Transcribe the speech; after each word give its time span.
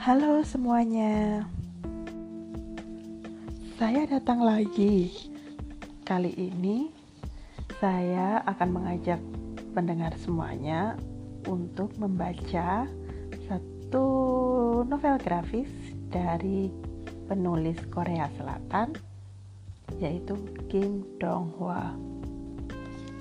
Halo 0.00 0.40
semuanya, 0.40 1.44
saya 3.76 4.08
datang 4.08 4.40
lagi. 4.40 5.12
Kali 6.08 6.32
ini 6.40 6.88
saya 7.84 8.40
akan 8.48 8.80
mengajak 8.80 9.20
pendengar 9.76 10.16
semuanya 10.16 10.96
untuk 11.44 11.92
membaca 12.00 12.88
satu 13.44 14.06
novel 14.88 15.20
grafis 15.20 15.68
dari 16.08 16.72
penulis 17.28 17.76
Korea 17.92 18.32
Selatan 18.40 18.96
yaitu 20.00 20.32
Kim 20.72 21.04
Dong 21.20 21.52
Hwa 21.60 21.92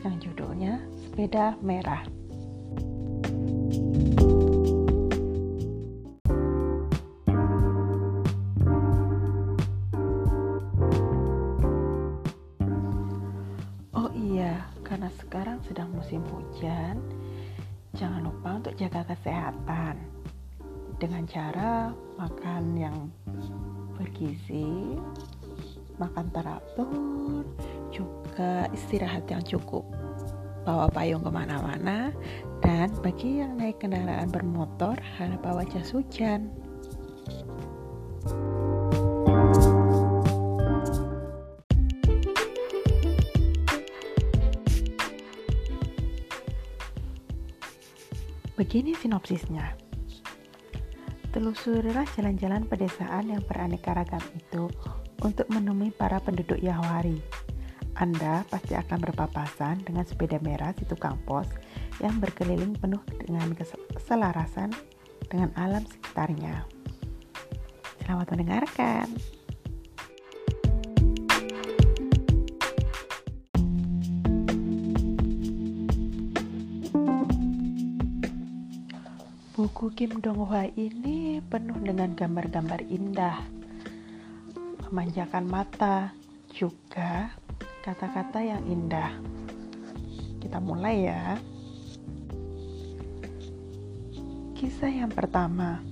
yang 0.07 0.16
judulnya 0.24 0.80
Sepeda 0.96 1.60
Merah. 1.60 2.18
Musim 16.00 16.24
hujan, 16.32 16.96
jangan 18.00 18.24
lupa 18.24 18.56
untuk 18.56 18.71
jaga 18.80 19.04
kesehatan 19.04 20.00
dengan 20.96 21.28
cara 21.28 21.92
makan 22.16 22.64
yang 22.80 22.98
bergizi, 24.00 24.96
makan 26.00 26.32
teratur, 26.32 27.43
juga 27.92 28.71
istirahat 28.71 29.28
yang 29.28 29.43
cukup, 29.43 29.84
bawa 30.64 30.88
payung 30.88 31.20
ke 31.20 31.32
mana-mana, 31.32 32.16
dan 32.64 32.88
bagi 33.04 33.44
yang 33.44 33.59
naik 33.59 33.84
kendaraan 33.84 34.31
bermotor 34.31 34.95
harap 35.20 35.44
bawa 35.44 35.68
jas 35.68 35.92
hujan. 35.92 36.48
Begini 48.60 48.92
sinopsisnya. 48.92 49.72
Telusurilah 51.32 52.04
jalan-jalan 52.12 52.68
pedesaan 52.68 53.32
yang 53.32 53.40
beraneka 53.48 53.96
ragam 53.96 54.20
itu 54.36 54.68
untuk 55.24 55.48
menemui 55.48 55.96
para 55.96 56.20
penduduk 56.20 56.60
Yahwari. 56.60 57.24
Anda 57.96 58.44
pasti 58.52 58.76
akan 58.76 59.00
berpapasan 59.00 59.88
dengan 59.88 60.04
sepeda 60.04 60.44
merah 60.44 60.76
di 60.76 60.84
tukang 60.84 61.16
pos 61.24 61.48
yang 62.04 62.20
berkeliling 62.20 62.76
penuh 62.76 63.00
dengan 63.24 63.48
keselarasan 63.96 64.76
dengan 65.32 65.56
alam 65.56 65.88
sekitarnya. 65.88 66.68
Selamat 68.04 68.28
mendengarkan. 68.36 69.39
Buku 79.60 79.92
Kim 79.92 80.24
Dong 80.24 80.48
Hwa 80.48 80.72
ini 80.80 81.44
penuh 81.44 81.76
dengan 81.84 82.16
gambar-gambar 82.16 82.80
indah, 82.80 83.44
memanjakan 84.88 85.52
mata, 85.52 86.16
juga 86.48 87.36
kata-kata 87.84 88.40
yang 88.40 88.64
indah. 88.64 89.20
Kita 90.40 90.64
mulai 90.64 91.12
ya. 91.12 91.36
Kisah 94.56 94.96
yang 94.96 95.12
pertama, 95.12 95.84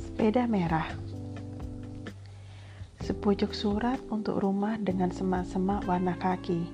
sepeda 0.00 0.48
merah. 0.48 0.88
Sepucuk 3.04 3.52
surat 3.52 4.00
untuk 4.08 4.40
rumah 4.40 4.80
dengan 4.80 5.12
semak-semak 5.12 5.84
warna 5.84 6.16
kaki. 6.16 6.64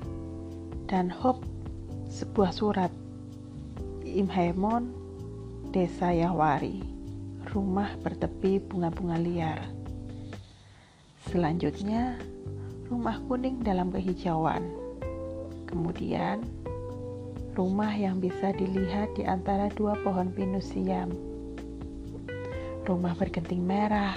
Dan 0.86 1.10
hop, 1.10 1.42
sebuah 2.06 2.54
surat. 2.54 2.94
Im 4.06 4.30
Haemon, 4.30 5.05
Desa 5.74 6.14
Yahwari, 6.14 6.78
rumah 7.50 7.90
bertepi 7.98 8.62
bunga-bunga 8.62 9.18
liar. 9.18 9.60
Selanjutnya, 11.26 12.14
rumah 12.86 13.18
kuning 13.26 13.66
dalam 13.66 13.90
kehijauan. 13.90 14.62
Kemudian, 15.66 16.46
rumah 17.58 17.90
yang 17.90 18.22
bisa 18.22 18.54
dilihat 18.54 19.18
di 19.18 19.26
antara 19.26 19.66
dua 19.74 19.98
pohon 20.06 20.30
pinus 20.30 20.70
siam. 20.70 21.10
Rumah 22.86 23.18
bergenting 23.18 23.66
merah, 23.66 24.14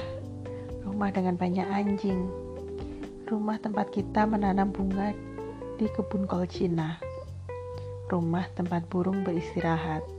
rumah 0.86 1.10
dengan 1.10 1.34
banyak 1.34 1.66
anjing, 1.66 2.30
rumah 3.26 3.58
tempat 3.58 3.90
kita 3.90 4.30
menanam 4.30 4.70
bunga 4.70 5.18
di 5.82 5.90
kebun 5.98 6.30
kol 6.30 6.46
Cina, 6.46 7.02
rumah 8.06 8.46
tempat 8.54 8.86
burung 8.86 9.26
beristirahat 9.26 10.19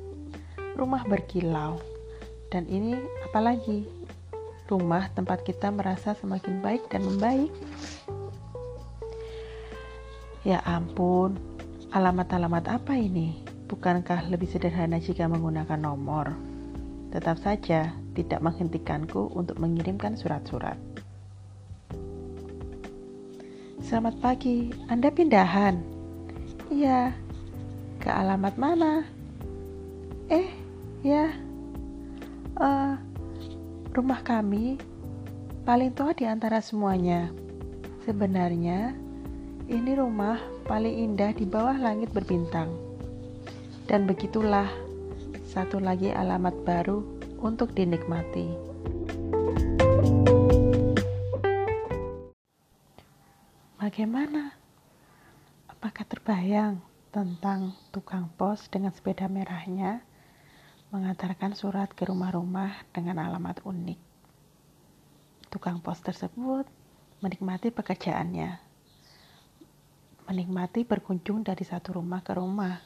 rumah 0.81 1.05
berkilau. 1.05 1.77
Dan 2.49 2.65
ini 2.73 2.97
apalagi 3.29 3.85
rumah 4.73 5.13
tempat 5.13 5.45
kita 5.45 5.69
merasa 5.69 6.17
semakin 6.17 6.65
baik 6.65 6.89
dan 6.89 7.05
membaik. 7.05 7.53
Ya 10.41 10.65
ampun, 10.65 11.37
alamat-alamat 11.93 12.65
apa 12.81 12.97
ini? 12.97 13.45
Bukankah 13.69 14.33
lebih 14.33 14.49
sederhana 14.49 14.97
jika 14.97 15.29
menggunakan 15.29 15.77
nomor? 15.77 16.33
Tetap 17.13 17.39
saja 17.45 17.93
tidak 18.17 18.41
menghentikanku 18.41 19.31
untuk 19.37 19.61
mengirimkan 19.61 20.17
surat-surat. 20.17 20.81
Selamat 23.85 24.17
pagi, 24.23 24.71
Anda 24.87 25.11
pindahan? 25.11 25.83
Iya, 26.71 27.11
ke 27.99 28.11
alamat 28.11 28.55
mana? 28.55 29.03
Eh, 30.31 30.60
ya 31.01 31.33
uh, 32.61 33.01
rumah 33.97 34.21
kami 34.21 34.77
paling 35.65 35.93
tua 35.97 36.13
di 36.13 36.29
antara 36.29 36.61
semuanya. 36.61 37.33
Sebenarnya 38.05 38.97
ini 39.71 39.93
rumah 39.97 40.41
paling 40.69 40.93
indah 41.09 41.33
di 41.33 41.49
bawah 41.49 41.77
langit 41.77 42.13
berbintang. 42.13 42.69
Dan 43.89 44.07
begitulah 44.07 44.69
satu 45.51 45.83
lagi 45.83 46.13
alamat 46.15 46.55
baru 46.63 47.03
untuk 47.43 47.75
dinikmati. 47.75 48.47
Bagaimana? 53.81 54.55
Apakah 55.67 56.05
terbayang 56.07 56.79
tentang 57.11 57.75
tukang 57.91 58.31
pos 58.39 58.71
dengan 58.71 58.95
sepeda 58.95 59.27
merahnya 59.27 60.05
mengantarkan 60.91 61.55
surat 61.55 61.87
ke 61.95 62.03
rumah-rumah 62.03 62.75
dengan 62.91 63.23
alamat 63.23 63.63
unik. 63.63 63.99
Tukang 65.51 65.79
pos 65.79 66.03
tersebut 66.03 66.67
menikmati 67.23 67.71
pekerjaannya, 67.71 68.59
menikmati 70.27 70.83
berkunjung 70.83 71.47
dari 71.47 71.63
satu 71.63 72.03
rumah 72.03 72.23
ke 72.27 72.33
rumah. 72.35 72.83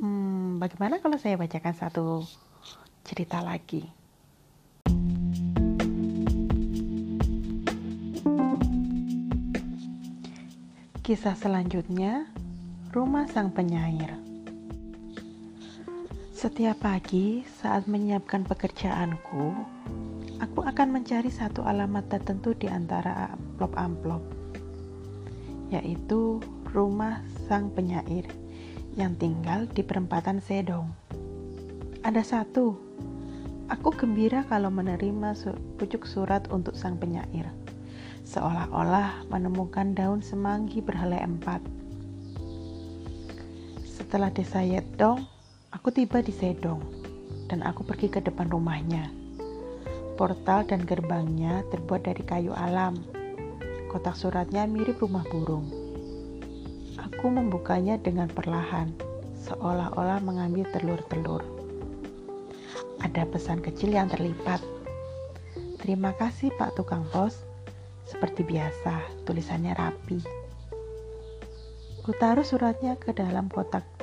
Hmm, 0.00 0.56
bagaimana 0.56 1.04
kalau 1.04 1.20
saya 1.20 1.36
bacakan 1.36 1.76
satu 1.76 2.24
cerita 3.04 3.44
lagi? 3.44 3.84
Kisah 11.04 11.34
selanjutnya, 11.34 12.30
Rumah 12.94 13.26
Sang 13.26 13.50
Penyair. 13.50 14.29
Setiap 16.40 16.80
pagi 16.80 17.44
saat 17.60 17.84
menyiapkan 17.84 18.48
pekerjaanku, 18.48 19.52
aku 20.40 20.64
akan 20.64 20.88
mencari 20.88 21.28
satu 21.28 21.60
alamat 21.68 22.08
tertentu 22.08 22.56
di 22.56 22.64
antara 22.64 23.36
amplop-amplop, 23.36 24.24
yaitu 25.68 26.40
rumah 26.72 27.20
sang 27.44 27.68
penyair 27.76 28.24
yang 28.96 29.20
tinggal 29.20 29.68
di 29.68 29.84
perempatan 29.84 30.40
Sedong. 30.40 30.88
Ada 32.08 32.24
satu, 32.24 32.72
aku 33.68 33.92
gembira 33.92 34.40
kalau 34.48 34.72
menerima 34.72 35.36
pucuk 35.76 36.08
surat 36.08 36.48
untuk 36.48 36.72
sang 36.72 36.96
penyair, 36.96 37.52
seolah-olah 38.24 39.28
menemukan 39.28 39.92
daun 39.92 40.24
semanggi 40.24 40.80
berhelai 40.80 41.20
empat. 41.20 41.60
Setelah 43.84 44.32
desa 44.32 44.64
Yedong, 44.64 45.39
Aku 45.70 45.94
tiba 45.94 46.18
di 46.18 46.34
Sedong 46.34 46.82
dan 47.46 47.62
aku 47.62 47.86
pergi 47.86 48.10
ke 48.10 48.18
depan 48.18 48.50
rumahnya. 48.50 49.06
Portal 50.18 50.66
dan 50.66 50.82
gerbangnya 50.82 51.62
terbuat 51.70 52.10
dari 52.10 52.26
kayu 52.26 52.50
alam. 52.50 52.98
Kotak 53.86 54.18
suratnya 54.18 54.66
mirip 54.66 54.98
rumah 54.98 55.22
burung. 55.30 55.70
Aku 56.98 57.30
membukanya 57.30 58.02
dengan 58.02 58.26
perlahan, 58.26 58.90
seolah-olah 59.46 60.18
mengambil 60.26 60.66
telur-telur. 60.74 61.46
ada 63.00 63.22
pesan 63.30 63.62
kecil 63.62 63.94
yang 63.94 64.10
terlipat. 64.10 64.58
Terima 65.78 66.10
kasih 66.18 66.50
Pak 66.58 66.76
Tukang 66.76 67.06
Pos. 67.14 67.46
Seperti 68.10 68.42
biasa, 68.42 69.22
tulisannya 69.22 69.72
rapi. 69.78 70.18
Kutaruh 72.02 72.44
suratnya 72.44 72.98
ke 72.98 73.14
dalam 73.14 73.46
kotak 73.46 73.99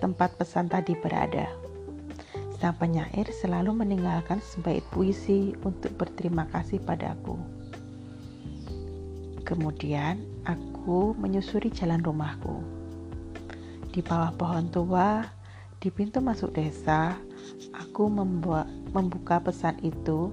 tempat 0.00 0.36
pesan 0.36 0.68
tadi 0.68 0.92
berada. 0.98 1.48
Sang 2.56 2.72
penyair 2.80 3.28
selalu 3.36 3.76
meninggalkan 3.76 4.40
sebaik 4.40 4.84
puisi 4.88 5.52
untuk 5.60 5.92
berterima 6.00 6.48
kasih 6.48 6.80
padaku. 6.80 7.36
Kemudian 9.44 10.24
aku 10.48 11.12
menyusuri 11.14 11.68
jalan 11.68 12.00
rumahku. 12.00 12.64
Di 13.92 14.00
bawah 14.00 14.32
pohon 14.34 14.72
tua, 14.72 15.22
di 15.78 15.92
pintu 15.92 16.24
masuk 16.24 16.56
desa, 16.56 17.14
aku 17.76 18.08
membuka 18.90 19.38
pesan 19.38 19.76
itu 19.84 20.32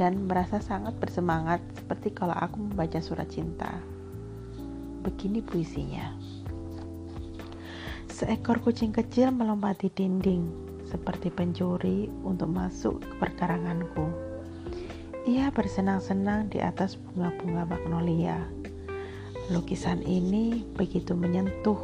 dan 0.00 0.24
merasa 0.24 0.64
sangat 0.64 0.96
bersemangat 0.96 1.60
seperti 1.76 2.10
kalau 2.16 2.32
aku 2.34 2.56
membaca 2.56 2.98
surat 3.04 3.28
cinta. 3.28 3.68
Begini 5.04 5.44
puisinya. 5.44 6.16
Seekor 8.20 8.60
kucing 8.60 8.92
kecil 8.92 9.32
melompati 9.32 9.88
dinding 9.88 10.44
seperti 10.84 11.32
pencuri 11.32 12.12
untuk 12.20 12.52
masuk 12.52 13.00
ke 13.00 13.16
perkaranganku. 13.16 14.12
Ia 15.24 15.48
bersenang-senang 15.48 16.52
di 16.52 16.60
atas 16.60 17.00
bunga-bunga 17.00 17.64
magnolia. 17.64 18.44
Lukisan 19.48 20.04
ini 20.04 20.68
begitu 20.76 21.16
menyentuh 21.16 21.80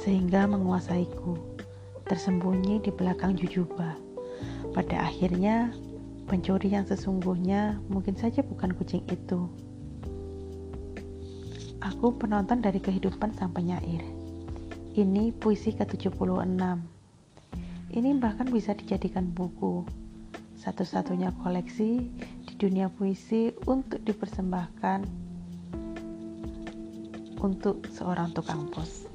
sehingga 0.00 0.48
menguasaiku, 0.48 1.36
tersembunyi 2.08 2.80
di 2.80 2.88
belakang 2.88 3.36
jujubah. 3.36 3.92
Pada 4.72 5.04
akhirnya, 5.04 5.68
Pencuri 6.32 6.72
yang 6.72 6.88
sesungguhnya 6.88 7.76
mungkin 7.92 8.16
saja 8.16 8.40
bukan 8.40 8.72
kucing 8.72 9.04
itu. 9.12 9.52
Aku 11.84 12.16
penonton 12.16 12.64
dari 12.64 12.80
kehidupan 12.80 13.36
sang 13.36 13.52
penyair. 13.52 14.21
Ini 14.92 15.32
puisi 15.32 15.72
ke-76. 15.72 16.36
Ini 17.96 18.10
bahkan 18.20 18.44
bisa 18.52 18.76
dijadikan 18.76 19.24
buku. 19.32 19.88
Satu-satunya 20.60 21.32
koleksi 21.40 22.12
di 22.44 22.54
dunia 22.60 22.92
puisi 22.92 23.56
untuk 23.64 24.04
dipersembahkan 24.04 25.00
untuk 27.40 27.88
seorang 27.88 28.36
tukang 28.36 28.68
pos. 28.68 29.08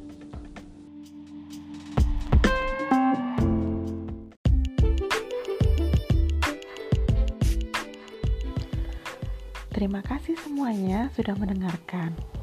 Terima 9.70 10.02
kasih 10.02 10.34
semuanya 10.42 11.14
sudah 11.14 11.38
mendengarkan. 11.38 12.37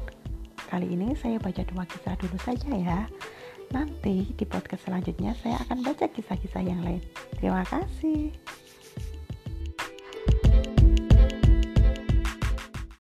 Kali 0.65 0.87
ini 0.97 1.13
saya 1.13 1.37
baca 1.37 1.61
dua 1.61 1.85
kisah 1.85 2.17
dulu 2.17 2.37
saja 2.41 2.69
ya. 2.73 3.01
Nanti 3.69 4.33
di 4.33 4.45
podcast 4.45 4.85
selanjutnya 4.89 5.37
saya 5.41 5.61
akan 5.65 5.85
baca 5.85 6.05
kisah-kisah 6.09 6.63
yang 6.65 6.81
lain. 6.81 7.01
Terima 7.37 7.61
kasih. 7.65 8.33